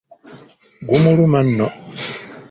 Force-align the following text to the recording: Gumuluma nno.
Gumuluma 0.87 1.39
nno. 1.47 1.67